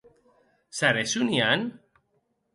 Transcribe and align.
Serè 0.77 1.03
soniant? 1.13 1.69